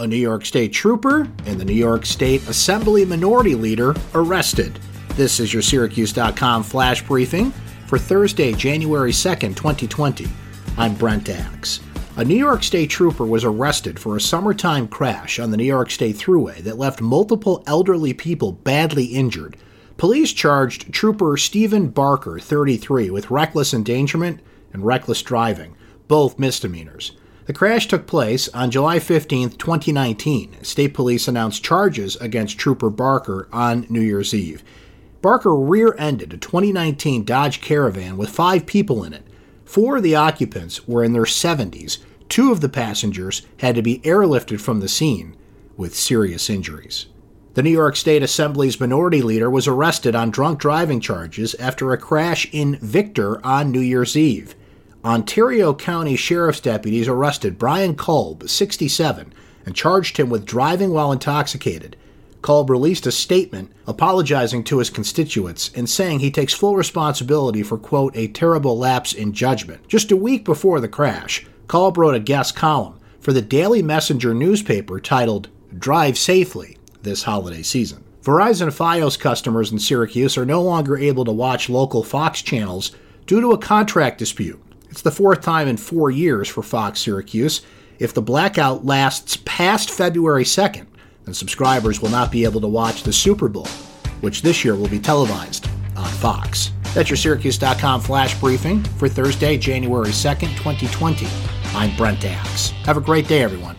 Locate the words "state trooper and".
0.46-1.60